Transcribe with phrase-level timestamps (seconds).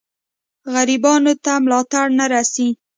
[0.73, 2.67] غریبانو ته ملاتړ نه رسي.